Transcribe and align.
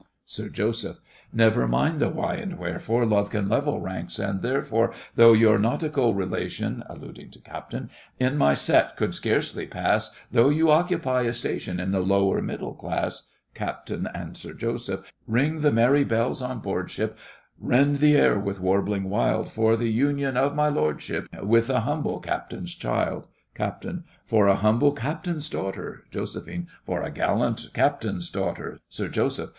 SIR 0.25 0.49
JOSEPH. 0.49 0.99
Never 1.31 1.67
mind 1.67 1.99
the 1.99 2.09
why 2.09 2.33
and 2.33 2.57
wherefore, 2.57 3.05
Love 3.05 3.29
can 3.29 3.47
level 3.47 3.79
ranks, 3.79 4.17
and 4.17 4.41
therefore, 4.41 4.91
Though 5.15 5.33
your 5.33 5.59
nautical 5.59 6.15
relation 6.15 6.83
(alluding 6.89 7.29
to 7.29 7.39
CAPT.) 7.39 7.75
In 8.19 8.35
my 8.35 8.55
set 8.55 8.97
could 8.97 9.13
scarcely 9.13 9.67
pass— 9.67 10.09
Though 10.31 10.49
you 10.49 10.71
occupy 10.71 11.21
a 11.21 11.33
station 11.33 11.79
In 11.79 11.91
the 11.91 11.99
lower 11.99 12.41
middle 12.41 12.73
class— 12.73 13.29
CAPT. 13.53 13.91
and 13.91 14.39
Ring 15.27 15.59
the 15.61 15.71
merry 15.71 16.03
bells 16.03 16.41
on 16.41 16.61
board 16.61 16.89
ship, 16.89 17.11
SIR 17.15 17.15
JOSEPH 17.15 17.23
Rend 17.59 17.95
the 17.97 18.15
air 18.15 18.39
with 18.39 18.59
warbling 18.59 19.07
wild, 19.07 19.51
For 19.51 19.75
the 19.77 19.91
union 19.91 20.35
of 20.35 20.55
{my} 20.55 20.69
lordship 20.69 21.27
your 21.31 21.45
With 21.45 21.69
a 21.69 21.81
humble 21.81 22.19
captain's 22.19 22.73
child! 22.73 23.27
CAPT. 23.53 23.85
For 24.25 24.47
a 24.47 24.55
humble 24.55 24.93
captain's 24.93 25.47
daughter— 25.47 26.05
JOS. 26.09 26.35
For 26.87 27.03
a 27.03 27.11
gallant 27.11 27.67
captain's 27.75 28.31
daughter— 28.31 28.79
SIR 28.89 29.09
JOSEPH. 29.09 29.49